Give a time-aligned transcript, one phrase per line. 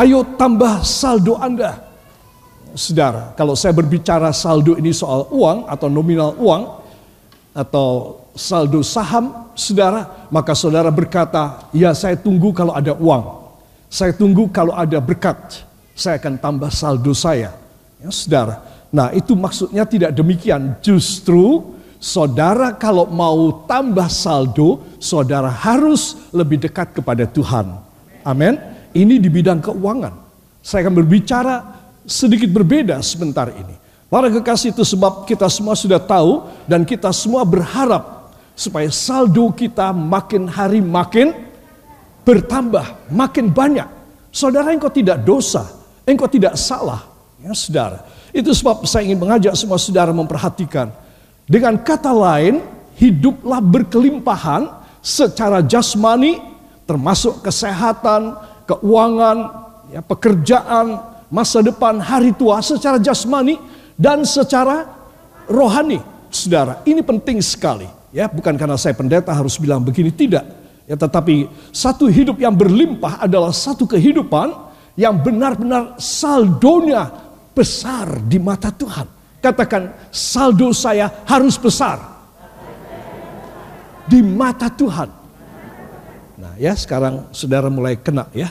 [0.00, 1.76] Ayo tambah saldo Anda.
[2.72, 6.80] Saudara, kalau saya berbicara saldo ini soal uang atau nominal uang
[7.52, 13.44] atau saldo saham, saudara, maka saudara berkata, ya saya tunggu kalau ada uang.
[13.92, 15.68] Saya tunggu kalau ada berkat.
[15.92, 17.52] Saya akan tambah saldo saya.
[18.00, 18.64] Ya, saudara.
[18.88, 20.80] Nah itu maksudnya tidak demikian.
[20.80, 27.76] Justru saudara kalau mau tambah saldo, saudara harus lebih dekat kepada Tuhan.
[28.24, 28.79] Amin.
[28.90, 30.14] Ini di bidang keuangan.
[30.60, 31.54] Saya akan berbicara
[32.04, 33.76] sedikit berbeda sebentar ini.
[34.10, 39.94] Para kekasih itu sebab kita semua sudah tahu dan kita semua berharap supaya saldo kita
[39.94, 41.30] makin hari makin
[42.26, 43.86] bertambah, makin banyak.
[44.34, 45.66] Saudara engkau tidak dosa,
[46.02, 47.06] engkau tidak salah.
[47.40, 50.92] Ya saudara, itu sebab saya ingin mengajak semua saudara memperhatikan.
[51.48, 52.60] Dengan kata lain,
[53.00, 54.68] hiduplah berkelimpahan
[55.00, 56.36] secara jasmani,
[56.84, 58.36] termasuk kesehatan,
[58.70, 59.38] keuangan,
[59.90, 60.86] ya, pekerjaan,
[61.26, 63.58] masa depan, hari tua secara jasmani
[63.98, 64.86] dan secara
[65.50, 65.98] rohani.
[66.30, 67.90] Saudara, ini penting sekali.
[68.14, 70.46] Ya, bukan karena saya pendeta harus bilang begini, tidak.
[70.86, 74.54] Ya, tetapi satu hidup yang berlimpah adalah satu kehidupan
[74.98, 77.10] yang benar-benar saldonya
[77.54, 79.06] besar di mata Tuhan.
[79.38, 81.98] Katakan, saldo saya harus besar
[84.10, 85.19] di mata Tuhan.
[86.40, 88.48] Nah, ya sekarang saudara mulai kena ya.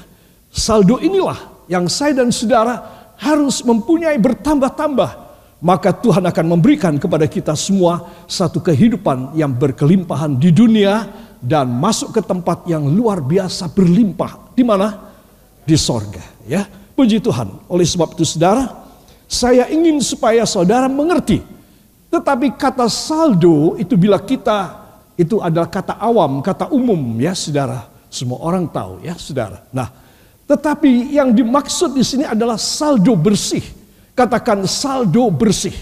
[0.53, 2.77] Saldo inilah yang saya dan saudara
[3.17, 5.27] harus mempunyai bertambah-tambah.
[5.59, 11.09] Maka Tuhan akan memberikan kepada kita semua satu kehidupan yang berkelimpahan di dunia
[11.41, 14.55] dan masuk ke tempat yang luar biasa berlimpah.
[14.55, 14.95] Di mana?
[15.65, 16.23] Di sorga.
[16.47, 16.63] Ya,
[16.95, 17.67] puji Tuhan.
[17.67, 18.71] Oleh sebab itu saudara,
[19.27, 21.43] saya ingin supaya saudara mengerti.
[22.07, 24.88] Tetapi kata saldo itu bila kita
[25.19, 27.91] itu adalah kata awam, kata umum ya saudara.
[28.07, 29.67] Semua orang tahu ya saudara.
[29.75, 29.91] Nah,
[30.47, 33.61] tetapi yang dimaksud di sini adalah saldo bersih.
[34.15, 35.75] Katakan saldo bersih.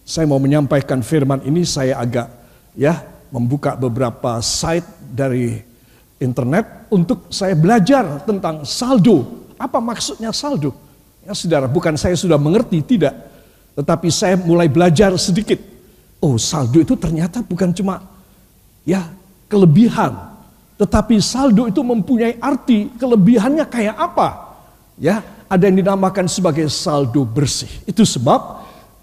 [0.00, 2.28] Saya mau menyampaikan firman ini saya agak
[2.72, 5.60] ya membuka beberapa site dari
[6.16, 9.44] internet untuk saya belajar tentang saldo.
[9.60, 10.72] Apa maksudnya saldo?
[11.24, 13.12] Ya saudara, bukan saya sudah mengerti, tidak.
[13.76, 15.73] Tetapi saya mulai belajar sedikit.
[16.24, 18.00] Oh saldo itu ternyata bukan cuma
[18.88, 19.12] ya
[19.44, 20.16] kelebihan,
[20.80, 24.56] tetapi saldo itu mempunyai arti kelebihannya kayak apa?
[24.96, 25.20] Ya,
[25.52, 27.68] ada yang dinamakan sebagai saldo bersih.
[27.84, 28.40] Itu sebab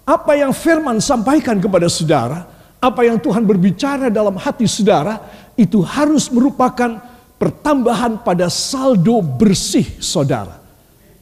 [0.02, 2.42] apa yang firman sampaikan kepada saudara,
[2.82, 5.22] apa yang Tuhan berbicara dalam hati saudara,
[5.54, 6.98] itu harus merupakan
[7.38, 10.58] pertambahan pada saldo bersih saudara.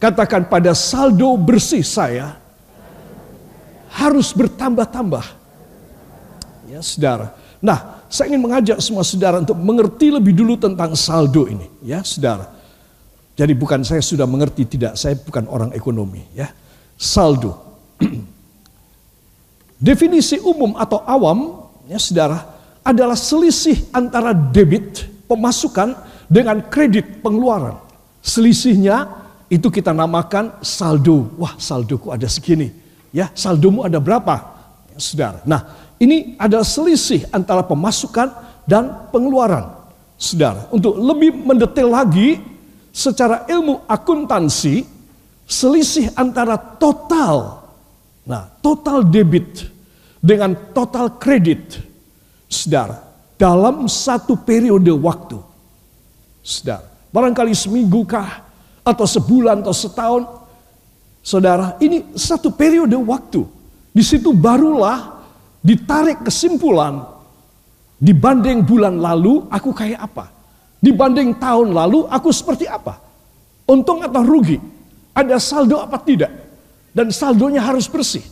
[0.00, 2.41] Katakan pada saldo bersih saya
[3.93, 5.40] harus bertambah-tambah.
[6.81, 7.37] Saudara.
[7.61, 12.49] Nah, saya ingin mengajak semua saudara untuk mengerti lebih dulu tentang saldo ini, ya saudara.
[13.37, 16.51] Jadi bukan saya sudah mengerti, tidak, saya bukan orang ekonomi, ya.
[17.01, 17.57] Saldo.
[19.81, 22.45] Definisi umum atau awam, ya saudara,
[22.85, 25.97] adalah selisih antara debit pemasukan
[26.29, 27.81] dengan kredit pengeluaran.
[28.21, 29.09] Selisihnya
[29.49, 31.33] itu kita namakan saldo.
[31.41, 32.69] Wah, saldoku ada segini.
[33.09, 34.37] Ya, saldomu ada berapa?
[34.93, 35.41] Ya, saudara.
[35.49, 38.33] Nah, ini ada selisih antara pemasukan
[38.65, 39.69] dan pengeluaran.
[40.16, 42.41] Saudara, untuk lebih mendetail lagi
[42.88, 44.84] secara ilmu akuntansi,
[45.44, 47.65] selisih antara total,
[48.25, 49.69] nah total debit
[50.21, 51.80] dengan total kredit,
[52.48, 53.01] saudara,
[53.36, 55.36] dalam satu periode waktu.
[56.41, 58.45] Saudara, barangkali seminggu kah,
[58.84, 60.22] atau sebulan atau setahun,
[61.21, 63.45] saudara, ini satu periode waktu.
[63.92, 65.20] Di situ barulah
[65.60, 67.04] ditarik kesimpulan
[68.01, 70.33] dibanding bulan lalu aku kayak apa?
[70.80, 72.97] Dibanding tahun lalu aku seperti apa?
[73.68, 74.57] Untung atau rugi?
[75.12, 76.33] Ada saldo apa tidak?
[76.91, 78.24] Dan saldonya harus bersih.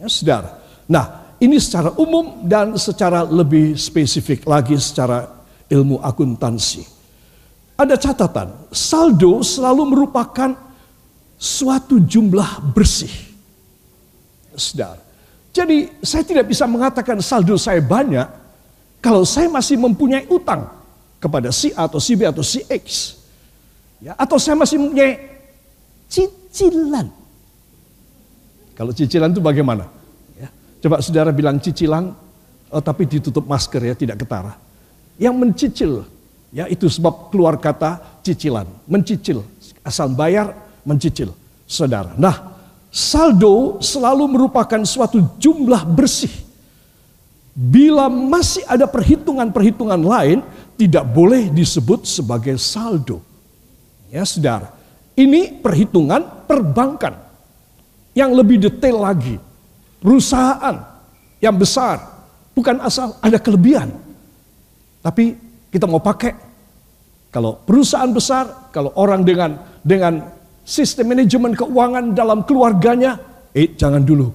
[0.00, 0.58] Ya, saudara.
[0.88, 5.28] Nah, ini secara umum dan secara lebih spesifik lagi secara
[5.68, 6.82] ilmu akuntansi.
[7.76, 10.54] Ada catatan, saldo selalu merupakan
[11.36, 13.10] suatu jumlah bersih.
[14.54, 15.11] Saudara,
[15.52, 18.24] jadi saya tidak bisa mengatakan saldo saya banyak
[19.04, 20.64] kalau saya masih mempunyai utang
[21.20, 23.18] kepada si A atau si B atau si X.
[24.02, 25.18] Ya, atau saya masih mempunyai
[26.10, 27.06] cicilan.
[28.74, 29.86] Kalau cicilan itu bagaimana?
[30.34, 30.48] Ya,
[30.82, 32.10] coba saudara bilang cicilan,
[32.72, 34.58] oh, tapi ditutup masker ya, tidak ketara.
[35.20, 35.92] Yang mencicil,
[36.50, 39.46] ya itu sebab keluar kata cicilan, mencicil,
[39.86, 40.50] asal bayar,
[40.82, 41.30] mencicil,
[41.68, 42.14] saudara.
[42.18, 42.51] Nah,
[42.92, 46.30] saldo selalu merupakan suatu jumlah bersih.
[47.52, 50.44] Bila masih ada perhitungan-perhitungan lain,
[50.76, 53.24] tidak boleh disebut sebagai saldo.
[54.12, 54.72] Ya, Saudara.
[55.12, 57.16] Ini perhitungan perbankan
[58.16, 59.36] yang lebih detail lagi.
[60.00, 60.76] Perusahaan
[61.40, 62.00] yang besar,
[62.56, 63.92] bukan asal ada kelebihan.
[65.04, 65.36] Tapi
[65.68, 66.32] kita mau pakai
[67.32, 70.20] kalau perusahaan besar, kalau orang dengan dengan
[70.62, 73.18] sistem manajemen keuangan dalam keluarganya,
[73.52, 74.30] eh jangan dulu.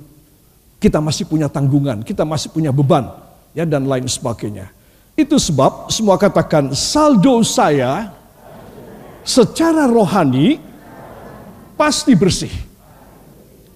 [0.77, 3.09] Kita masih punya tanggungan, kita masih punya beban,
[3.57, 4.69] ya dan lain sebagainya.
[5.17, 8.13] Itu sebab semua katakan saldo saya
[9.25, 10.61] secara rohani
[11.73, 12.53] pasti bersih.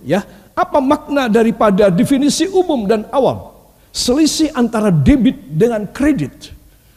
[0.06, 0.22] Ya,
[0.58, 3.54] apa makna daripada definisi umum dan awam?
[3.90, 6.54] Selisih antara debit dengan kredit.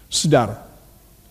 [0.09, 0.64] Saudara,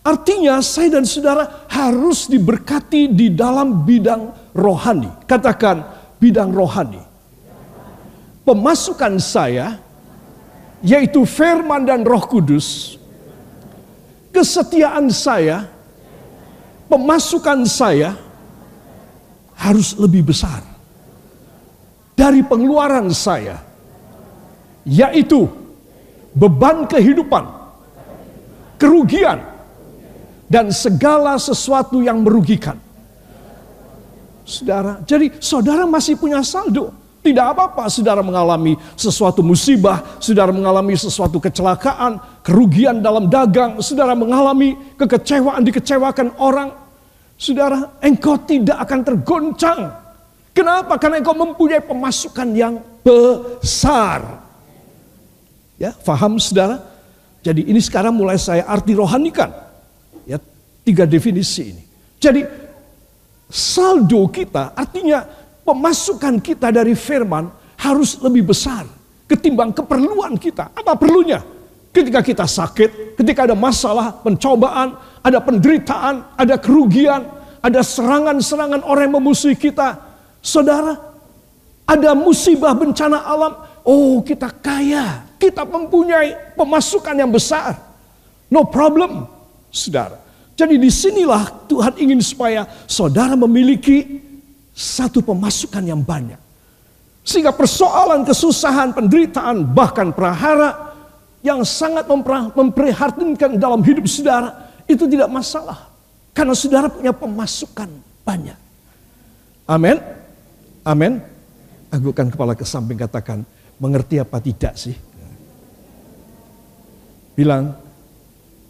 [0.04, 5.08] Artinya saya dan saudara harus diberkati di dalam bidang rohani.
[5.24, 5.80] Katakan
[6.20, 7.00] bidang rohani.
[8.44, 9.80] Pemasukan saya
[10.84, 13.00] yaitu firman dan roh kudus.
[14.28, 15.64] Kesetiaan saya,
[16.92, 18.12] pemasukan saya
[19.56, 20.60] harus lebih besar
[22.12, 23.56] dari pengeluaran saya.
[24.84, 25.48] Yaitu
[26.36, 27.48] beban kehidupan,
[28.76, 29.53] kerugian,
[30.54, 32.78] dan segala sesuatu yang merugikan.
[34.46, 36.94] Saudara, jadi saudara masih punya saldo.
[37.24, 44.76] Tidak apa-apa saudara mengalami sesuatu musibah, saudara mengalami sesuatu kecelakaan, kerugian dalam dagang, saudara mengalami
[44.94, 46.70] kekecewaan, dikecewakan orang.
[47.34, 49.80] Saudara, engkau tidak akan tergoncang.
[50.52, 51.00] Kenapa?
[51.00, 54.44] Karena engkau mempunyai pemasukan yang besar.
[55.80, 56.84] Ya, faham saudara?
[57.40, 59.63] Jadi ini sekarang mulai saya arti rohanikan.
[60.84, 61.82] Tiga definisi ini.
[62.20, 62.44] Jadi
[63.48, 65.24] saldo kita artinya
[65.64, 67.48] pemasukan kita dari firman
[67.80, 68.84] harus lebih besar
[69.24, 70.70] ketimbang keperluan kita.
[70.76, 71.40] Apa perlunya?
[71.94, 77.22] Ketika kita sakit, ketika ada masalah, pencobaan, ada penderitaan, ada kerugian,
[77.62, 80.02] ada serangan-serangan orang yang memusuhi kita.
[80.42, 80.98] Saudara,
[81.86, 83.52] ada musibah bencana alam,
[83.86, 87.78] oh kita kaya, kita mempunyai pemasukan yang besar.
[88.50, 89.30] No problem,
[89.70, 90.23] saudara.
[90.54, 94.22] Jadi di sinilah Tuhan ingin supaya saudara memiliki
[94.70, 96.38] satu pemasukan yang banyak.
[97.26, 100.94] Sehingga persoalan kesusahan, penderitaan, bahkan prahara
[101.42, 102.06] yang sangat
[102.54, 105.90] memprihatinkan dalam hidup saudara itu tidak masalah.
[106.30, 107.90] Karena saudara punya pemasukan
[108.22, 108.58] banyak.
[109.66, 109.96] Amin.
[110.84, 111.12] Amin.
[111.88, 113.42] Agukkan kepala ke samping katakan,
[113.78, 114.94] mengerti apa tidak sih?
[117.34, 117.74] Bilang,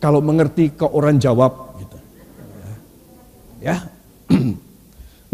[0.04, 1.72] kalau mengerti kok orang jawab,
[3.64, 3.88] Ya.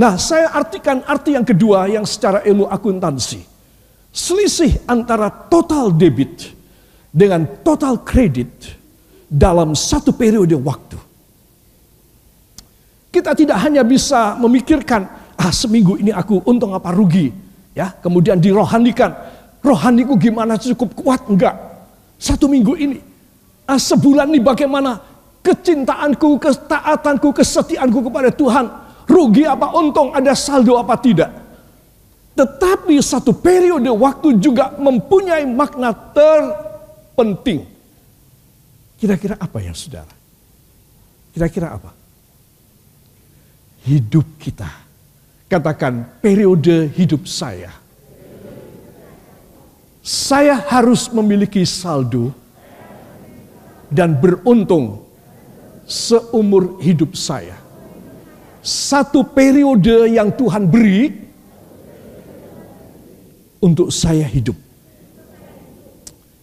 [0.00, 3.44] Nah, saya artikan arti yang kedua yang secara ilmu akuntansi.
[4.08, 6.48] Selisih antara total debit
[7.12, 8.48] dengan total kredit
[9.28, 10.96] dalam satu periode waktu.
[13.12, 15.04] Kita tidak hanya bisa memikirkan,
[15.36, 17.28] ah seminggu ini aku untung apa rugi.
[17.76, 19.12] ya Kemudian dirohanikan,
[19.60, 21.60] rohaniku gimana cukup kuat enggak.
[22.16, 23.09] Satu minggu ini,
[23.76, 24.98] sebulan ini bagaimana
[25.44, 28.66] kecintaanku, ketaatanku, kesetiaanku kepada Tuhan,
[29.08, 31.30] rugi apa untung, ada saldo apa tidak.
[32.34, 37.68] Tetapi satu periode waktu juga mempunyai makna terpenting.
[38.96, 40.14] Kira-kira apa ya saudara?
[41.36, 41.90] Kira-kira apa?
[43.84, 44.68] Hidup kita.
[45.50, 47.74] Katakan periode hidup saya.
[50.00, 52.32] Saya harus memiliki saldo
[53.90, 55.02] dan beruntung
[55.84, 57.58] seumur hidup saya.
[58.62, 61.10] Satu periode yang Tuhan beri
[63.60, 64.56] untuk saya hidup.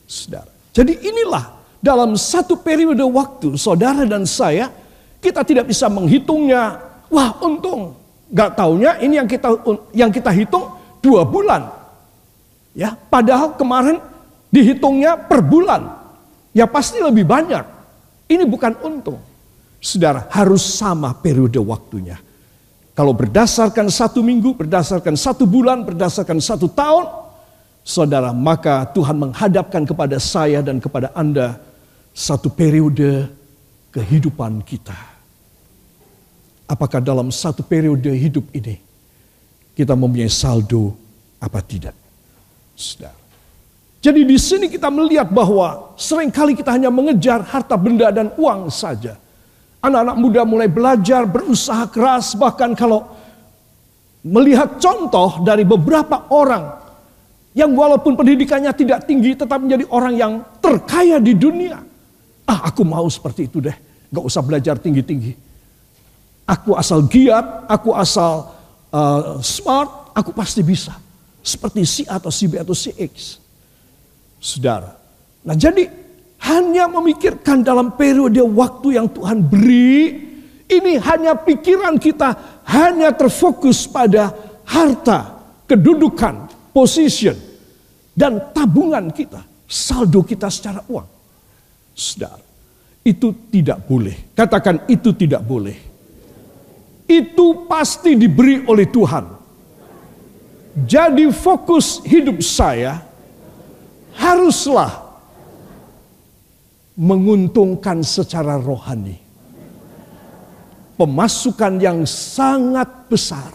[0.05, 0.51] Saudara.
[0.75, 4.69] Jadi inilah dalam satu periode waktu saudara dan saya
[5.23, 6.83] kita tidak bisa menghitungnya.
[7.07, 7.97] Wah untung.
[8.27, 9.49] Gak taunya ini yang kita
[9.95, 10.67] yang kita hitung
[10.99, 11.71] dua bulan.
[12.77, 13.97] Ya, padahal kemarin
[14.53, 15.96] dihitungnya per bulan.
[16.57, 17.61] Ya pasti lebih banyak.
[18.25, 19.21] Ini bukan untung.
[19.77, 22.17] Saudara, harus sama periode waktunya.
[22.97, 27.05] Kalau berdasarkan satu minggu, berdasarkan satu bulan, berdasarkan satu tahun,
[27.85, 31.61] saudara, maka Tuhan menghadapkan kepada saya dan kepada Anda
[32.09, 33.29] satu periode
[33.93, 34.97] kehidupan kita.
[36.65, 38.81] Apakah dalam satu periode hidup ini
[39.77, 40.97] kita mempunyai saldo
[41.37, 41.93] apa tidak?
[42.73, 43.26] Saudara.
[44.07, 48.71] Jadi di sini kita melihat bahwa sering kali kita hanya mengejar harta benda dan uang
[48.71, 49.19] saja.
[49.83, 53.03] Anak-anak muda mulai belajar, berusaha keras, bahkan kalau
[54.23, 56.71] melihat contoh dari beberapa orang
[57.51, 60.33] yang walaupun pendidikannya tidak tinggi tetap menjadi orang yang
[60.63, 61.83] terkaya di dunia.
[62.47, 63.75] Ah aku mau seperti itu deh,
[64.07, 65.35] gak usah belajar tinggi-tinggi.
[66.47, 68.55] Aku asal giat, aku asal
[68.87, 70.95] uh, smart, aku pasti bisa.
[71.43, 73.43] Seperti si atau si B atau si X.
[74.37, 74.93] Saudara.
[75.43, 75.87] Nah jadi
[76.45, 80.25] hanya memikirkan dalam periode waktu yang Tuhan beri.
[80.67, 84.35] Ini hanya pikiran kita hanya terfokus pada
[84.67, 87.39] harta, kedudukan, position,
[88.11, 89.47] dan tabungan kita.
[89.63, 91.07] Saldo kita secara uang.
[91.95, 92.43] Saudara,
[93.07, 94.35] itu tidak boleh.
[94.35, 95.75] Katakan itu tidak boleh.
[97.07, 99.25] Itu pasti diberi oleh Tuhan.
[100.83, 103.06] Jadi fokus hidup saya
[104.17, 105.07] haruslah
[106.97, 109.21] menguntungkan secara rohani.
[110.97, 113.53] Pemasukan yang sangat besar.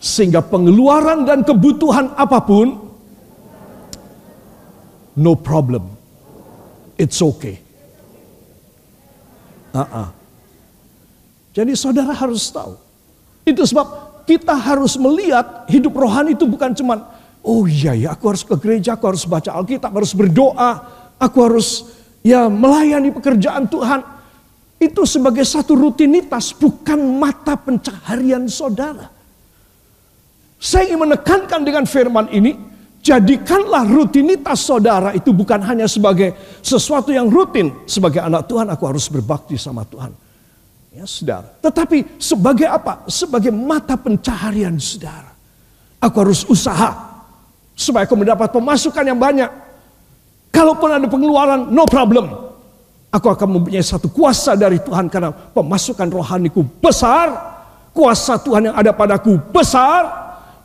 [0.00, 2.80] Sehingga pengeluaran dan kebutuhan apa pun,
[5.20, 5.84] no problem.
[6.96, 7.60] It's okay.
[9.76, 10.08] Uh -uh.
[11.52, 12.80] Jadi saudara harus tahu.
[13.44, 13.86] Itu sebab
[14.24, 17.04] kita harus melihat hidup rohani itu bukan cuman
[17.40, 20.70] Oh iya ya, aku harus ke gereja, aku harus baca Alkitab, harus berdoa,
[21.16, 21.88] aku harus
[22.20, 24.04] ya melayani pekerjaan Tuhan.
[24.80, 29.08] Itu sebagai satu rutinitas, bukan mata pencaharian saudara.
[30.60, 32.56] Saya ingin menekankan dengan firman ini,
[33.00, 37.72] jadikanlah rutinitas saudara itu bukan hanya sebagai sesuatu yang rutin.
[37.88, 40.12] Sebagai anak Tuhan aku harus berbakti sama Tuhan.
[40.92, 41.48] Ya saudara.
[41.60, 43.04] Tetapi sebagai apa?
[43.08, 45.32] Sebagai mata pencaharian saudara.
[46.00, 47.09] Aku harus usaha
[47.80, 49.48] supaya aku mendapat pemasukan yang banyak.
[50.52, 52.28] Kalaupun ada pengeluaran, no problem.
[53.08, 57.32] Aku akan mempunyai satu kuasa dari Tuhan karena pemasukan rohaniku besar,
[57.96, 60.06] kuasa Tuhan yang ada padaku besar,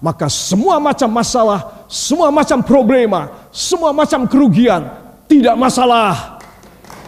[0.04, 4.86] maka semua macam masalah, semua macam problema, semua macam kerugian
[5.26, 6.38] tidak masalah.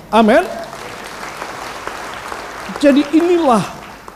[0.10, 0.42] Amin.
[2.82, 3.62] Jadi inilah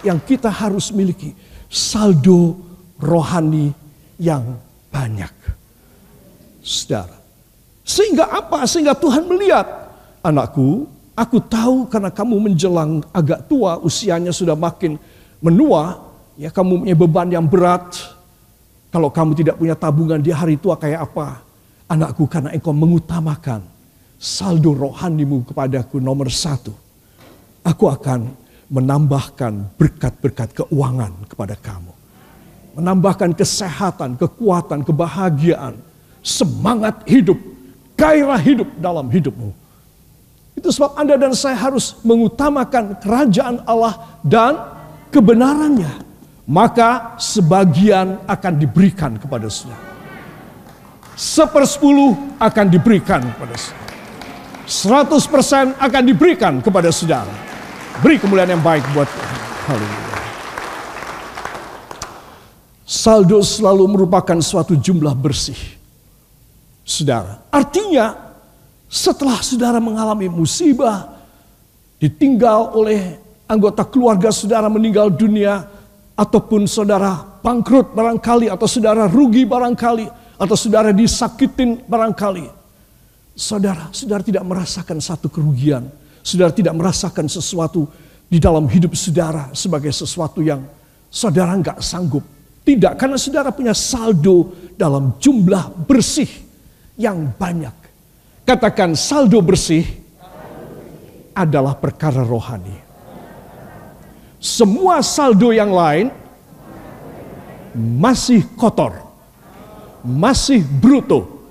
[0.02, 1.38] yang kita harus miliki,
[1.70, 2.58] saldo
[2.98, 3.74] rohani
[4.18, 4.58] yang
[4.90, 5.41] banyak
[6.62, 7.18] saudara.
[7.82, 8.64] Sehingga apa?
[8.70, 9.66] Sehingga Tuhan melihat,
[10.22, 10.88] anakku,
[11.18, 14.96] aku tahu karena kamu menjelang agak tua, usianya sudah makin
[15.42, 16.00] menua,
[16.38, 17.98] ya kamu punya beban yang berat.
[18.92, 21.42] Kalau kamu tidak punya tabungan di hari tua kayak apa?
[21.92, 23.64] Anakku karena engkau mengutamakan
[24.22, 26.72] saldo rohanimu kepadaku nomor satu.
[27.66, 28.30] Aku akan
[28.72, 31.92] menambahkan berkat-berkat keuangan kepada kamu.
[32.80, 35.76] Menambahkan kesehatan, kekuatan, kebahagiaan,
[36.22, 37.38] semangat hidup,
[37.98, 39.54] gairah hidup dalam hidupmu.
[40.58, 44.58] Itu sebab Anda dan saya harus mengutamakan kerajaan Allah dan
[45.10, 46.10] kebenarannya.
[46.46, 49.90] Maka sebagian akan diberikan kepada saudara.
[51.18, 53.90] Sepersepuluh akan diberikan kepada saudara.
[54.68, 57.32] Seratus persen akan diberikan kepada saudara.
[58.02, 59.08] Beri kemuliaan yang baik buat.
[59.70, 60.10] Haleluya.
[62.84, 65.81] Saldo selalu merupakan suatu jumlah bersih
[66.86, 67.46] saudara.
[67.54, 68.32] Artinya
[68.92, 71.08] setelah saudara mengalami musibah,
[71.96, 73.16] ditinggal oleh
[73.48, 75.64] anggota keluarga saudara meninggal dunia,
[76.20, 82.52] ataupun saudara bangkrut barangkali, atau saudara rugi barangkali, atau saudara disakitin barangkali.
[83.32, 85.88] Saudara, saudara tidak merasakan satu kerugian.
[86.22, 87.88] Saudara tidak merasakan sesuatu
[88.28, 90.62] di dalam hidup saudara sebagai sesuatu yang
[91.08, 92.22] saudara nggak sanggup.
[92.62, 96.51] Tidak, karena saudara punya saldo dalam jumlah bersih
[97.02, 97.74] yang banyak.
[98.46, 99.82] Katakan saldo bersih
[101.34, 102.78] adalah perkara rohani.
[104.38, 106.14] Semua saldo yang lain
[107.74, 109.02] masih kotor,
[110.06, 111.42] masih bruto.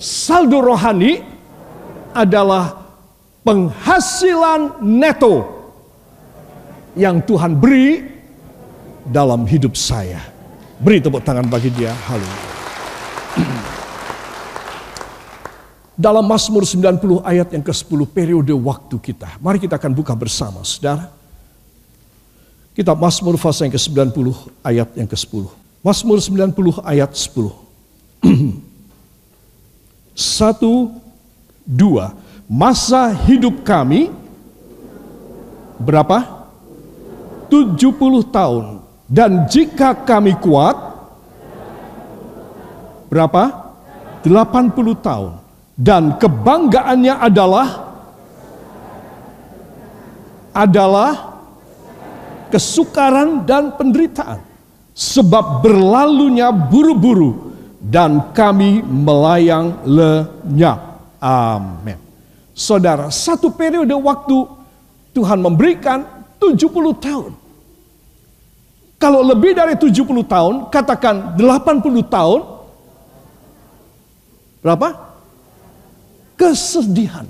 [0.00, 1.20] Saldo rohani
[2.10, 2.80] adalah
[3.44, 5.44] penghasilan neto
[6.96, 8.02] yang Tuhan beri
[9.04, 10.22] dalam hidup saya.
[10.80, 11.92] Beri tepuk tangan bagi dia.
[12.08, 12.49] Haleluya.
[16.00, 19.36] Dalam Mazmur 90 ayat yang ke-10 periode waktu kita.
[19.36, 21.12] Mari kita akan buka bersama, Saudara.
[22.72, 24.32] Kitab Mazmur fase yang ke-90
[24.64, 25.44] ayat yang ke-10.
[25.84, 27.52] Mazmur 90 ayat 10.
[30.16, 30.88] Satu,
[31.68, 32.16] dua.
[32.48, 34.08] Masa hidup kami
[35.76, 36.48] berapa?
[37.52, 37.76] 70
[38.32, 38.64] tahun.
[39.04, 40.80] Dan jika kami kuat,
[43.12, 43.68] berapa?
[44.24, 45.39] 80 tahun
[45.80, 47.68] dan kebanggaannya adalah
[50.52, 51.12] adalah
[52.52, 54.44] kesukaran dan penderitaan
[54.92, 61.00] sebab berlalunya buru-buru dan kami melayang lenyap.
[61.16, 61.96] Amin.
[62.52, 64.36] Saudara, satu periode waktu
[65.16, 66.04] Tuhan memberikan
[66.36, 66.68] 70
[67.00, 67.32] tahun.
[69.00, 72.40] Kalau lebih dari 70 tahun, katakan 80 tahun,
[74.60, 75.09] berapa?
[76.40, 77.28] Kesedihan,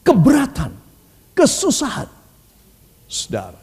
[0.00, 0.72] keberatan,
[1.36, 2.08] kesusahan.
[3.04, 3.60] Saudara.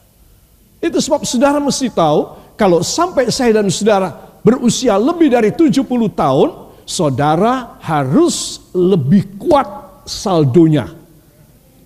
[0.78, 4.14] Itu sebab saudara mesti tahu, kalau sampai saya dan saudara
[4.46, 5.82] berusia lebih dari 70
[6.14, 6.48] tahun,
[6.86, 9.66] saudara harus lebih kuat
[10.06, 10.86] saldonya.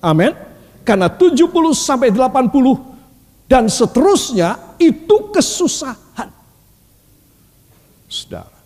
[0.04, 0.37] Amin.
[0.84, 6.28] Karena 70 sampai 80 dan seterusnya itu kesusahan.
[8.04, 8.61] Saudara,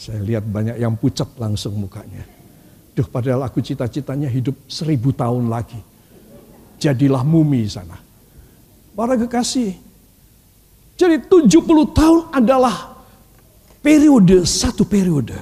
[0.00, 2.35] saya lihat banyak yang pucat langsung mukanya.
[2.96, 5.76] Duh padahal aku cita-citanya hidup seribu tahun lagi.
[6.80, 8.00] Jadilah mumi sana.
[8.96, 9.76] Para kekasih.
[10.96, 12.96] Jadi 70 tahun adalah
[13.84, 15.36] periode, satu periode.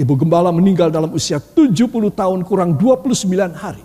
[0.00, 3.84] Ibu Gembala meninggal dalam usia 70 tahun kurang 29 hari.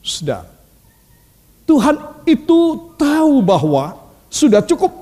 [0.00, 0.48] Saudara,
[1.68, 4.00] Tuhan itu tahu bahwa
[4.32, 4.96] sudah cukup.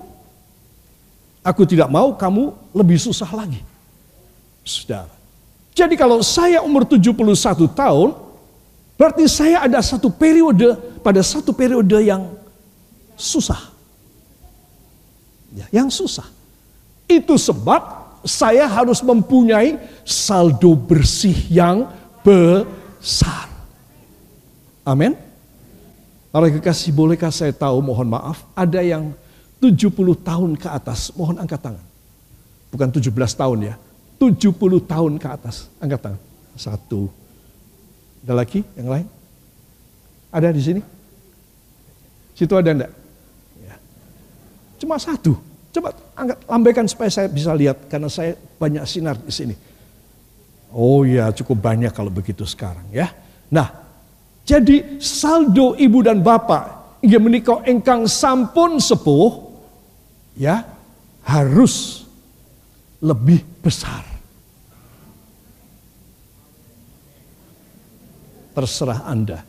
[1.46, 3.62] Aku tidak mau kamu lebih susah lagi.
[4.66, 5.17] Saudara.
[5.78, 7.22] Jadi kalau saya umur 71
[7.70, 8.18] tahun,
[8.98, 10.74] berarti saya ada satu periode,
[11.06, 12.34] pada satu periode yang
[13.14, 13.70] susah.
[15.54, 16.26] Ya, yang susah.
[17.06, 21.86] Itu sebab saya harus mempunyai saldo bersih yang
[22.26, 23.46] besar.
[24.82, 25.14] Amin.
[26.34, 29.14] Para kekasih, bolehkah saya tahu, mohon maaf, ada yang
[29.62, 29.94] 70
[30.26, 31.86] tahun ke atas, mohon angkat tangan.
[32.68, 33.74] Bukan 17 tahun ya,
[34.18, 36.22] 70 tahun ke atas, angkat tangan.
[36.58, 37.06] Satu.
[38.26, 39.06] Ada lagi yang lain?
[40.34, 40.82] Ada di sini?
[42.34, 42.92] Situ ada enggak?
[43.62, 43.74] Ya.
[44.82, 45.38] Cuma satu.
[45.70, 49.54] Coba angkat, lambaikan supaya saya bisa lihat, karena saya banyak sinar di sini.
[50.74, 53.08] Oh ya, cukup banyak kalau begitu sekarang ya.
[53.48, 53.70] Nah,
[54.44, 59.44] jadi saldo ibu dan bapak yang menikah engkang sampun sepuh
[60.36, 60.64] ya
[61.24, 62.07] harus
[62.98, 64.02] lebih besar.
[68.54, 69.46] Terserah Anda.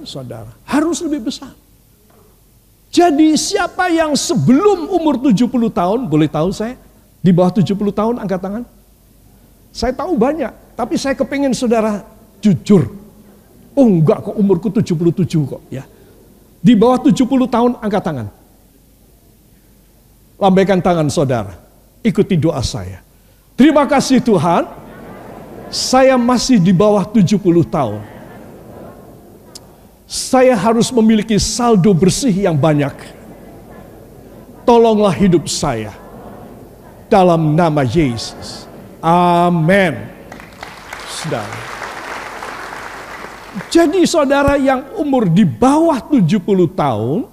[0.00, 1.52] Saudara, harus lebih besar.
[2.90, 6.74] Jadi siapa yang sebelum umur 70 tahun, boleh tahu saya?
[7.20, 8.64] Di bawah 70 tahun angkat tangan.
[9.70, 12.02] Saya tahu banyak, tapi saya kepingin saudara
[12.42, 12.90] jujur.
[13.76, 15.86] Oh enggak kok umurku 77 kok ya.
[16.58, 18.26] Di bawah 70 tahun angkat tangan.
[20.40, 21.69] Lambaikan tangan saudara.
[22.00, 23.04] Ikuti doa saya.
[23.60, 24.64] Terima kasih Tuhan.
[25.68, 27.36] Saya masih di bawah 70
[27.68, 28.02] tahun.
[30.10, 32.90] Saya harus memiliki saldo bersih yang banyak.
[34.66, 35.94] Tolonglah hidup saya.
[37.06, 38.66] Dalam nama Yesus.
[38.98, 39.94] Amin.
[41.06, 41.58] Saudara.
[43.70, 47.26] Jadi saudara yang umur di bawah 70 tahun,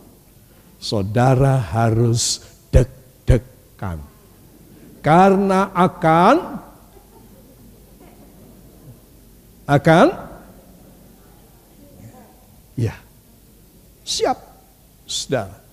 [0.82, 2.42] saudara harus
[2.74, 4.17] deg-degan.
[5.08, 6.36] Karena akan
[9.64, 10.08] akan
[12.76, 12.92] ya
[14.04, 14.36] siap
[15.08, 15.64] saudara.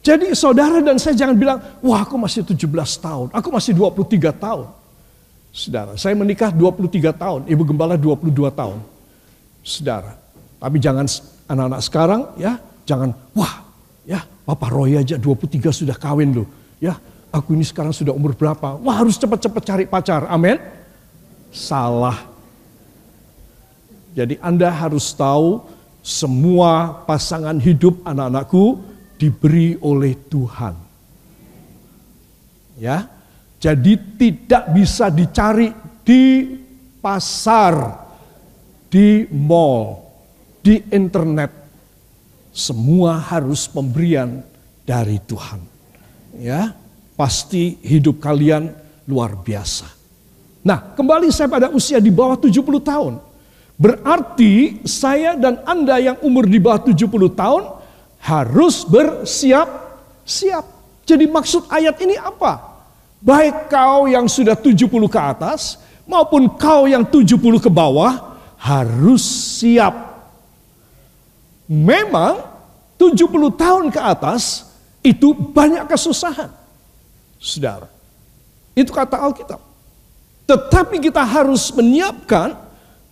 [0.00, 2.64] Jadi saudara dan saya jangan bilang, wah aku masih 17
[3.04, 4.72] tahun, aku masih 23 tahun.
[5.52, 8.80] Saudara, saya menikah 23 tahun, ibu gembala 22 tahun
[9.60, 10.16] saudara.
[10.56, 11.04] Tapi jangan
[11.44, 12.56] anak-anak sekarang ya,
[12.88, 13.68] jangan wah
[14.08, 16.48] ya Papa Roy aja 23 sudah kawin loh.
[16.80, 16.96] Ya,
[17.32, 18.76] aku ini sekarang sudah umur berapa?
[18.80, 20.26] Wah harus cepat-cepat cari pacar.
[20.28, 20.56] Amin.
[21.52, 22.28] Salah.
[24.16, 25.62] Jadi Anda harus tahu
[26.02, 28.80] semua pasangan hidup anak-anakku
[29.20, 30.74] diberi oleh Tuhan.
[32.78, 33.10] Ya.
[33.58, 35.74] Jadi tidak bisa dicari
[36.06, 36.46] di
[37.02, 38.06] pasar
[38.88, 40.00] di mall,
[40.64, 41.52] di internet,
[42.54, 44.42] semua harus pemberian
[44.82, 45.60] dari Tuhan.
[46.38, 46.72] Ya,
[47.18, 48.70] pasti hidup kalian
[49.10, 49.90] luar biasa.
[50.62, 53.18] Nah, kembali saya pada usia di bawah 70 tahun.
[53.74, 57.62] Berarti saya dan Anda yang umur di bawah 70 tahun
[58.22, 60.64] harus bersiap-siap.
[61.02, 62.78] Jadi maksud ayat ini apa?
[63.18, 69.22] Baik kau yang sudah 70 ke atas maupun kau yang 70 ke bawah harus
[69.58, 69.94] siap.
[71.66, 72.46] Memang
[72.98, 76.50] 70 tahun ke atas itu banyak kesusahan.
[77.38, 77.88] Saudara.
[78.74, 79.62] Itu kata Alkitab.
[80.44, 82.54] Tetapi kita harus menyiapkan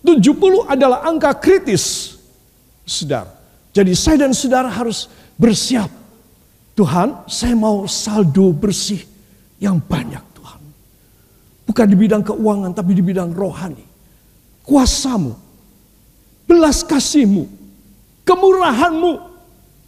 [0.03, 2.15] 70 adalah angka kritis.
[2.87, 3.31] Saudara.
[3.75, 5.91] Jadi saya dan saudara harus bersiap.
[6.77, 9.01] Tuhan, saya mau saldo bersih
[9.57, 10.61] yang banyak Tuhan.
[11.65, 13.87] Bukan di bidang keuangan tapi di bidang rohani
[14.67, 15.31] kuasamu,
[16.43, 17.47] belas kasihmu,
[18.27, 19.11] kemurahanmu,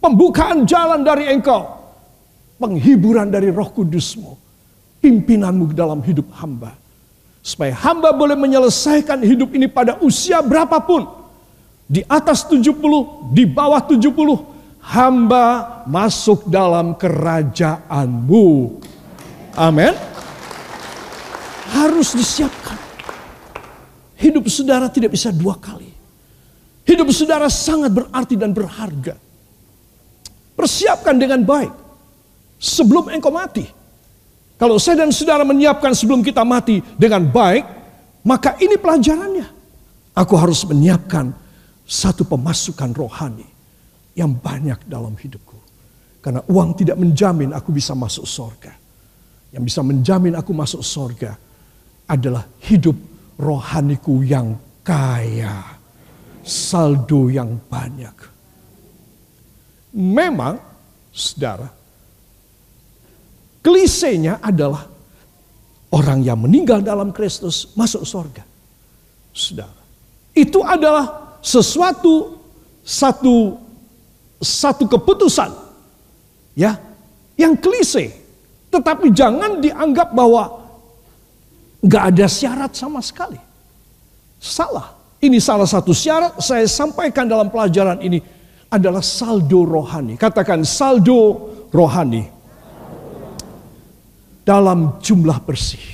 [0.00, 1.79] pembukaan jalan dari engkau,
[2.60, 4.36] penghiburan dari roh kudusmu,
[5.00, 6.76] pimpinanmu dalam hidup hamba.
[7.40, 11.08] Supaya hamba boleh menyelesaikan hidup ini pada usia berapapun.
[11.88, 14.04] Di atas 70, di bawah 70,
[14.84, 18.48] hamba masuk dalam kerajaanmu.
[19.56, 19.96] Amin.
[21.72, 22.76] Harus disiapkan.
[24.20, 25.88] Hidup saudara tidak bisa dua kali.
[26.84, 29.16] Hidup saudara sangat berarti dan berharga.
[30.52, 31.79] Persiapkan dengan baik.
[32.60, 33.64] Sebelum engkau mati.
[34.60, 37.64] Kalau saya dan saudara menyiapkan sebelum kita mati dengan baik,
[38.28, 39.48] maka ini pelajarannya.
[40.12, 41.32] Aku harus menyiapkan
[41.88, 43.48] satu pemasukan rohani
[44.12, 45.56] yang banyak dalam hidupku.
[46.20, 48.76] Karena uang tidak menjamin aku bisa masuk sorga.
[49.50, 51.40] Yang bisa menjamin aku masuk sorga
[52.04, 52.94] adalah hidup
[53.40, 55.80] rohaniku yang kaya.
[56.44, 58.16] Saldo yang banyak.
[59.96, 60.60] Memang,
[61.08, 61.79] saudara,
[63.60, 64.88] klisenya adalah
[65.90, 68.46] orang yang meninggal dalam Kristus masuk sorga.
[69.30, 69.78] Saudara,
[70.34, 72.40] itu adalah sesuatu
[72.82, 73.54] satu
[74.40, 75.50] satu keputusan
[76.58, 76.78] ya
[77.38, 78.18] yang klise.
[78.70, 80.62] Tetapi jangan dianggap bahwa
[81.82, 83.38] nggak ada syarat sama sekali.
[84.38, 84.98] Salah.
[85.20, 88.24] Ini salah satu syarat saya sampaikan dalam pelajaran ini
[88.72, 90.16] adalah saldo rohani.
[90.16, 92.39] Katakan saldo rohani
[94.50, 95.86] dalam jumlah bersih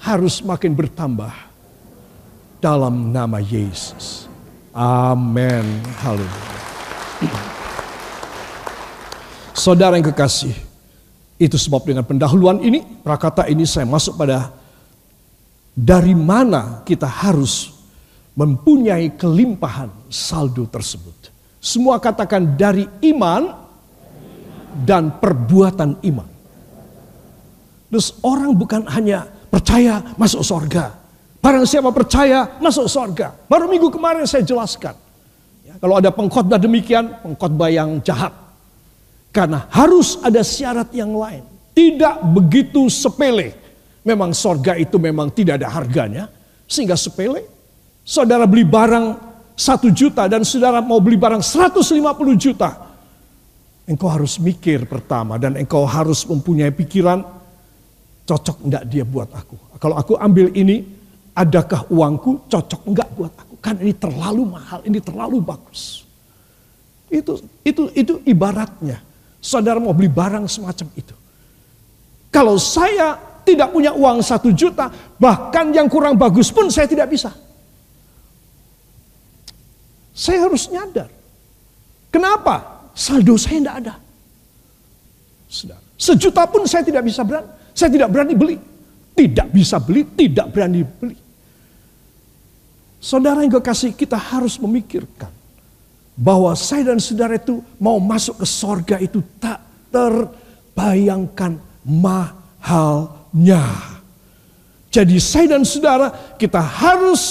[0.00, 1.28] harus makin bertambah
[2.56, 4.24] dalam nama Yesus
[4.72, 6.52] amin haleluya
[9.52, 10.56] Saudara yang kekasih,
[11.36, 14.48] itu sebab dengan pendahuluan ini, prakata ini saya masuk pada
[15.70, 17.70] dari mana kita harus
[18.32, 21.30] mempunyai kelimpahan saldo tersebut.
[21.62, 23.54] Semua katakan dari iman
[24.82, 26.31] dan perbuatan iman.
[27.92, 30.96] Terus orang bukan hanya percaya masuk sorga.
[31.44, 33.36] Barang siapa percaya masuk sorga.
[33.44, 34.96] Baru minggu kemarin saya jelaskan.
[35.60, 38.32] Ya, kalau ada pengkhotbah demikian, pengkhotbah yang jahat.
[39.28, 41.44] Karena harus ada syarat yang lain.
[41.76, 43.52] Tidak begitu sepele.
[44.00, 46.32] Memang sorga itu memang tidak ada harganya.
[46.64, 47.44] Sehingga sepele.
[48.08, 49.20] Saudara beli barang
[49.52, 51.92] satu juta dan saudara mau beli barang 150
[52.40, 52.88] juta.
[53.84, 57.41] Engkau harus mikir pertama dan engkau harus mempunyai pikiran
[58.26, 59.56] cocok enggak dia buat aku.
[59.78, 60.86] Kalau aku ambil ini,
[61.34, 63.54] adakah uangku cocok enggak buat aku?
[63.58, 66.06] Kan ini terlalu mahal, ini terlalu bagus.
[67.12, 69.04] Itu itu itu ibaratnya
[69.42, 71.14] saudara mau beli barang semacam itu.
[72.32, 77.34] Kalau saya tidak punya uang satu juta, bahkan yang kurang bagus pun saya tidak bisa.
[80.14, 81.10] Saya harus nyadar.
[82.08, 82.88] Kenapa?
[82.94, 83.94] Saldo saya tidak ada.
[85.96, 87.61] Sejuta pun saya tidak bisa berani.
[87.72, 88.56] Saya tidak berani beli.
[89.12, 91.16] Tidak bisa beli, tidak berani beli.
[93.02, 95.28] Saudara yang kekasih kita harus memikirkan
[96.14, 99.58] bahwa saya dan saudara itu mau masuk ke sorga itu tak
[99.90, 103.64] terbayangkan mahalnya.
[104.92, 107.22] Jadi saya dan saudara kita harus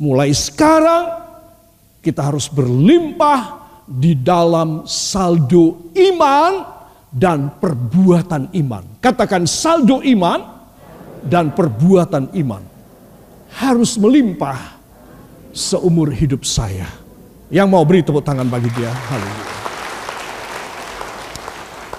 [0.00, 1.22] mulai sekarang
[2.02, 6.52] kita harus berlimpah di dalam saldo iman
[7.12, 8.84] dan perbuatan iman.
[8.98, 10.40] Katakan saldo iman
[11.28, 12.64] dan perbuatan iman
[13.52, 14.80] harus melimpah
[15.52, 16.88] seumur hidup saya.
[17.52, 18.88] Yang mau beri tepuk tangan bagi dia.
[18.88, 19.52] Haleluya.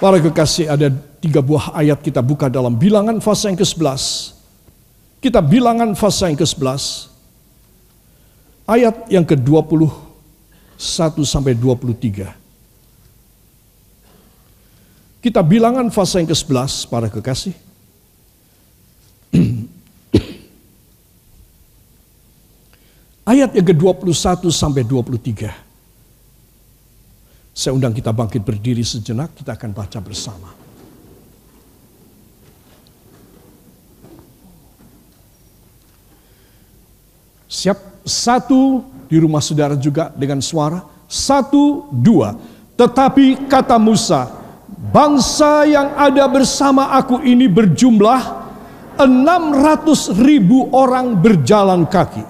[0.02, 0.90] Para kekasih ada
[1.22, 4.34] tiga buah ayat kita buka dalam bilangan fase yang ke-11.
[5.22, 7.14] Kita bilangan fase yang ke-11.
[8.66, 9.94] Ayat yang ke-21
[11.22, 12.43] sampai 23.
[15.24, 17.56] Kita bilangan fase yang ke-11 para kekasih.
[23.32, 25.48] Ayat yang ke-21 sampai 23.
[27.56, 30.52] Saya undang kita bangkit berdiri sejenak, kita akan baca bersama.
[37.48, 40.84] Siap satu di rumah saudara juga dengan suara.
[41.08, 42.36] Satu, dua.
[42.76, 44.43] Tetapi kata Musa,
[44.84, 48.44] bangsa yang ada bersama aku ini berjumlah
[49.00, 52.24] 600 ribu orang berjalan kaki.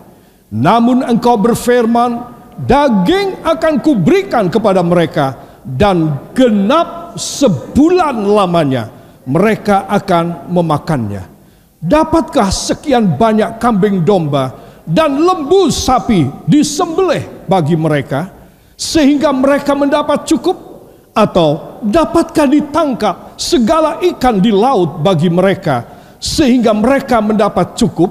[0.54, 2.30] Namun engkau berfirman,
[2.62, 5.34] daging akan kuberikan kepada mereka
[5.66, 8.88] dan genap sebulan lamanya
[9.26, 11.26] mereka akan memakannya.
[11.82, 14.56] Dapatkah sekian banyak kambing domba
[14.88, 18.44] dan lembu sapi disembelih bagi mereka?
[18.74, 20.73] sehingga mereka mendapat cukup
[21.14, 25.86] atau dapatkah ditangkap segala ikan di laut bagi mereka
[26.18, 28.10] sehingga mereka mendapat cukup?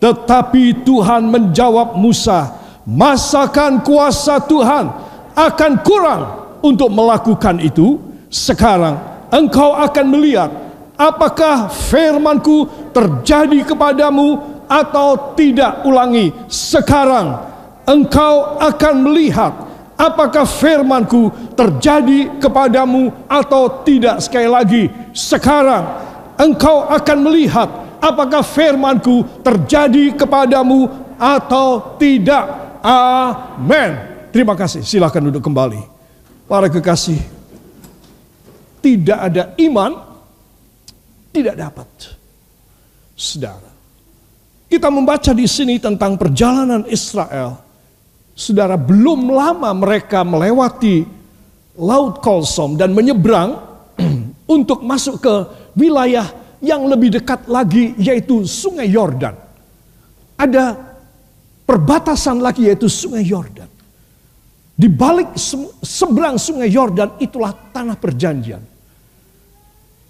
[0.00, 4.90] Tetapi Tuhan menjawab Musa masakan kuasa Tuhan
[5.32, 6.22] akan kurang
[6.64, 7.98] untuk melakukan itu.
[8.32, 10.50] Sekarang engkau akan melihat
[10.96, 12.64] apakah firmanku
[12.96, 16.32] terjadi kepadamu atau tidak ulangi.
[16.48, 17.44] Sekarang
[17.84, 19.52] engkau akan melihat
[19.96, 24.20] apakah firmanku terjadi kepadamu atau tidak?
[24.24, 25.84] Sekali lagi sekarang
[26.38, 27.68] engkau akan melihat
[28.02, 32.44] apakah firmanku terjadi kepadamu atau tidak.
[32.82, 34.82] Amin terima kasih.
[34.82, 35.78] Silahkan duduk kembali.
[36.48, 37.20] Para kekasih
[38.82, 39.92] tidak ada iman
[41.30, 41.88] tidak dapat.
[43.14, 43.72] Saudara
[44.72, 47.60] kita membaca di sini tentang perjalanan Israel
[48.32, 51.04] Saudara, belum lama mereka melewati
[51.76, 53.56] Laut Kolsom dan menyeberang
[54.56, 55.34] untuk masuk ke
[55.76, 56.28] wilayah
[56.60, 59.36] yang lebih dekat lagi yaitu Sungai Yordan.
[60.36, 60.76] Ada
[61.64, 63.68] perbatasan lagi yaitu Sungai Yordan.
[64.72, 65.36] Di balik
[65.84, 68.64] seberang Sungai Yordan itulah tanah perjanjian.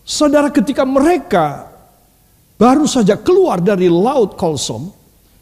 [0.02, 1.70] Saudara ketika mereka
[2.58, 4.90] baru saja keluar dari Laut Kolsom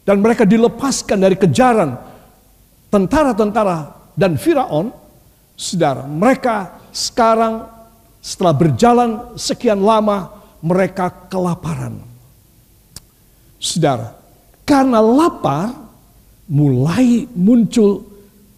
[0.05, 2.10] dan mereka dilepaskan dari kejaran
[2.91, 4.91] tentara-tentara dan Firaun,
[5.55, 7.65] saudara, mereka sekarang
[8.19, 10.29] setelah berjalan sekian lama
[10.61, 11.97] mereka kelaparan.
[13.57, 14.13] Saudara,
[14.67, 15.73] karena lapar
[16.51, 18.03] mulai muncul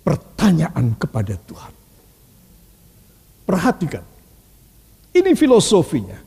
[0.01, 1.73] pertanyaan kepada Tuhan.
[3.43, 4.03] Perhatikan,
[5.13, 6.17] ini filosofinya.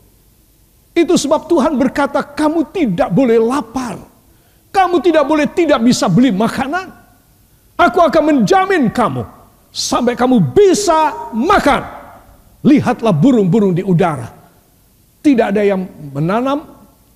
[0.96, 4.00] Itu sebab Tuhan berkata, "Kamu tidak boleh lapar,
[4.72, 7.05] kamu tidak boleh tidak bisa beli makanan."
[7.76, 9.22] Aku akan menjamin kamu
[9.68, 11.84] sampai kamu bisa makan.
[12.64, 14.32] Lihatlah burung-burung di udara.
[15.20, 15.84] Tidak ada yang
[16.16, 16.64] menanam,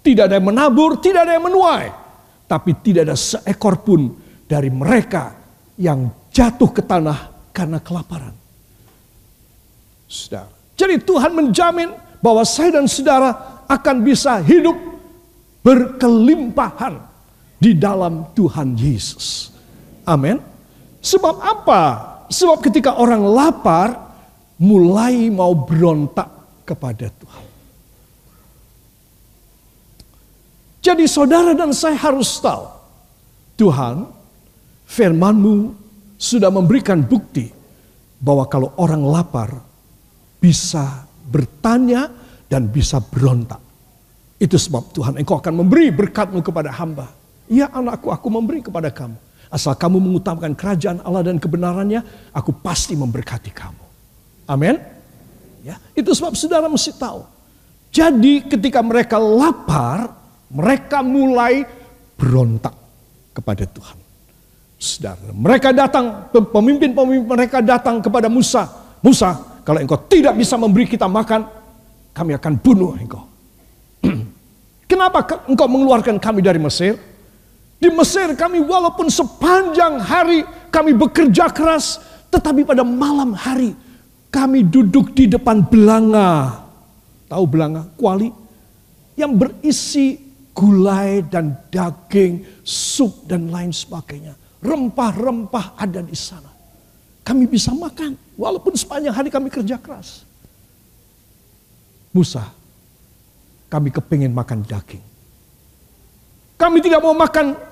[0.04, 1.88] tidak ada yang menabur, tidak ada yang menuai.
[2.44, 4.12] Tapi tidak ada seekor pun
[4.44, 5.32] dari mereka
[5.80, 8.34] yang jatuh ke tanah karena kelaparan.
[10.10, 10.50] Saudara.
[10.76, 14.76] Jadi Tuhan menjamin bahwa saya dan saudara akan bisa hidup
[15.62, 16.98] berkelimpahan
[17.60, 19.54] di dalam Tuhan Yesus.
[20.08, 20.49] Amin.
[21.00, 21.82] Sebab apa?
[22.28, 23.96] Sebab ketika orang lapar,
[24.60, 26.28] mulai mau berontak
[26.68, 27.44] kepada Tuhan.
[30.80, 32.64] Jadi saudara dan saya harus tahu,
[33.56, 34.08] Tuhan
[34.88, 35.76] firmanmu
[36.16, 37.52] sudah memberikan bukti
[38.20, 39.50] bahwa kalau orang lapar
[40.40, 42.08] bisa bertanya
[42.48, 43.60] dan bisa berontak.
[44.40, 47.12] Itu sebab Tuhan engkau akan memberi berkatmu kepada hamba.
[47.48, 49.29] Ya anakku aku memberi kepada kamu.
[49.50, 53.84] Asal kamu mengutamakan kerajaan Allah dan kebenarannya, aku pasti memberkati kamu.
[54.46, 54.78] Amin.
[55.66, 57.26] Ya, itu sebab saudara mesti tahu.
[57.90, 60.14] Jadi ketika mereka lapar,
[60.54, 61.66] mereka mulai
[62.14, 62.74] berontak
[63.34, 63.98] kepada Tuhan.
[64.80, 68.70] Saudara, mereka datang, pemimpin-pemimpin mereka datang kepada Musa.
[69.02, 71.44] Musa, kalau engkau tidak bisa memberi kita makan,
[72.14, 73.26] kami akan bunuh engkau.
[74.90, 77.09] Kenapa engkau mengeluarkan kami dari Mesir?
[77.80, 81.96] Di Mesir kami walaupun sepanjang hari kami bekerja keras,
[82.28, 83.72] tetapi pada malam hari
[84.28, 86.60] kami duduk di depan belanga.
[87.26, 87.88] Tahu belanga?
[87.96, 88.28] Kuali.
[89.16, 90.06] Yang berisi
[90.52, 94.36] gulai dan daging, sup dan lain sebagainya.
[94.60, 96.52] Rempah-rempah ada di sana.
[97.24, 100.28] Kami bisa makan walaupun sepanjang hari kami kerja keras.
[102.12, 102.44] Musa,
[103.72, 105.04] kami kepingin makan daging.
[106.60, 107.69] Kami tidak mau makan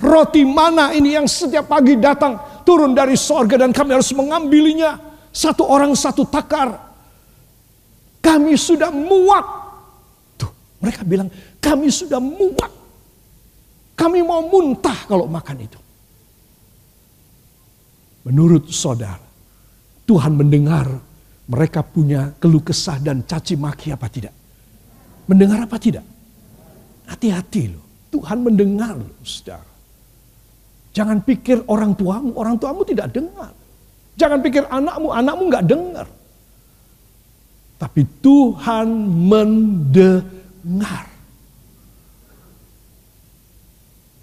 [0.00, 4.96] Roti mana ini yang setiap pagi datang turun dari sorga dan kami harus mengambilinya.
[5.30, 6.72] Satu orang satu takar.
[8.24, 9.46] Kami sudah muak.
[10.40, 11.28] Tuh, mereka bilang
[11.60, 12.72] kami sudah muak.
[13.92, 15.80] Kami mau muntah kalau makan itu.
[18.24, 19.20] Menurut saudara,
[20.08, 20.88] Tuhan mendengar
[21.48, 24.32] mereka punya keluh kesah dan caci maki apa tidak?
[25.28, 26.04] Mendengar apa tidak?
[27.06, 27.84] Hati-hati loh.
[28.10, 29.69] Tuhan mendengar loh, saudara.
[31.00, 33.56] Jangan pikir orang tuamu, orang tuamu tidak dengar.
[34.20, 36.04] Jangan pikir anakmu, anakmu nggak dengar.
[37.80, 41.08] Tapi Tuhan mendengar.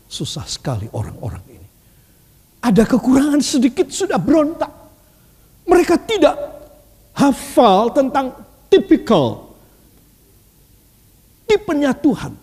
[0.05, 1.67] Susah sekali orang-orang ini.
[2.61, 4.69] Ada kekurangan sedikit sudah berontak.
[5.65, 6.37] Mereka tidak
[7.17, 8.37] hafal tentang
[8.69, 9.49] tipikal
[11.49, 12.37] tipenya Tuhan.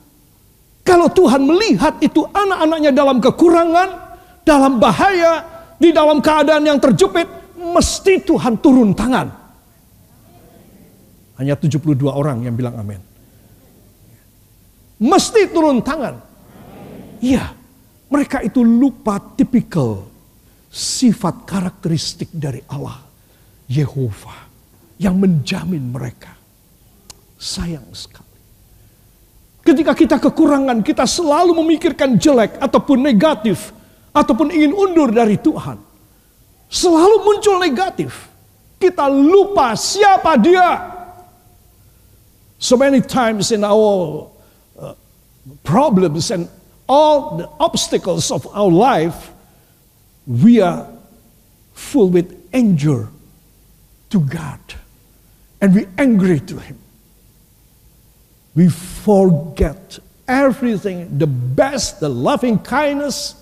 [0.82, 4.03] Kalau Tuhan melihat itu anak-anaknya dalam kekurangan,
[4.44, 5.42] dalam bahaya,
[5.80, 7.26] di dalam keadaan yang terjepit,
[7.56, 9.26] mesti Tuhan turun tangan.
[11.40, 13.00] Hanya 72 orang yang bilang amin.
[15.02, 16.14] Mesti turun tangan.
[17.18, 17.50] Iya,
[18.06, 20.06] mereka itu lupa tipikal
[20.70, 23.02] sifat karakteristik dari Allah.
[23.64, 24.44] Yehova
[25.00, 26.36] yang menjamin mereka.
[27.40, 28.36] Sayang sekali.
[29.64, 33.72] Ketika kita kekurangan, kita selalu memikirkan jelek ataupun negatif,
[34.14, 35.76] ataupun ingin undur dari Tuhan.
[36.70, 38.30] Selalu muncul negatif.
[38.78, 40.94] Kita lupa siapa dia.
[42.56, 44.30] So many times in our
[44.78, 44.94] uh,
[45.66, 46.46] problems and
[46.86, 49.34] all the obstacles of our life,
[50.26, 50.86] we are
[51.74, 53.10] full with anger
[54.10, 54.60] to God.
[55.60, 56.78] And we angry to Him.
[58.54, 59.98] We forget
[60.28, 63.34] everything, the best, the loving kindness,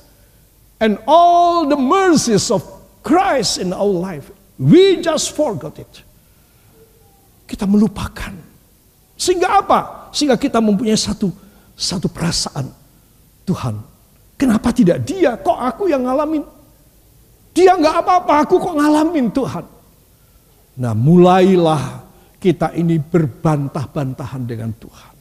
[0.83, 2.67] and all the mercies of
[3.07, 4.35] Christ in our life.
[4.59, 6.03] We just forgot it.
[7.47, 8.35] Kita melupakan.
[9.15, 10.11] Sehingga apa?
[10.11, 11.31] Sehingga kita mempunyai satu
[11.79, 12.67] satu perasaan.
[13.43, 13.75] Tuhan,
[14.35, 15.39] kenapa tidak dia?
[15.39, 16.43] Kok aku yang ngalamin?
[17.53, 19.65] Dia nggak apa-apa, aku kok ngalamin Tuhan.
[20.79, 22.07] Nah mulailah
[22.39, 25.15] kita ini berbantah-bantahan dengan Tuhan.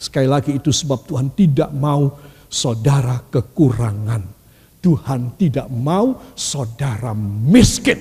[0.00, 2.16] Sekali lagi itu sebab Tuhan tidak mau
[2.48, 4.39] saudara kekurangan.
[4.80, 8.00] Tuhan tidak mau saudara miskin.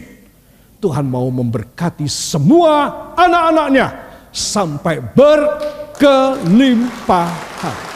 [0.80, 3.88] Tuhan mau memberkati semua anak-anaknya
[4.32, 7.88] sampai berkelimpahan.